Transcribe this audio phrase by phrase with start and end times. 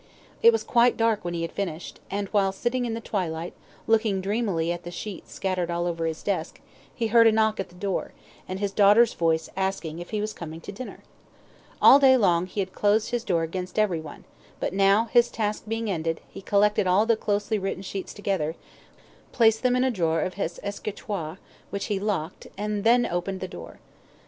[0.41, 3.53] It was quite dark when he had finished, and while sitting in the twilight,
[3.85, 6.59] looking dreamily at the sheets scattered all over his desk,
[6.91, 8.11] he heard a knock at the door,
[8.47, 11.03] and his daughter's voice asking if he was coming to dinner.
[11.83, 14.23] All day long he had closed his door against everyone,
[14.59, 18.55] but now his task being ended, he collected all the closely written sheets together,
[19.31, 21.37] placed them in a drawer of his escritoire,
[21.69, 23.79] which he locked, and then opened the door.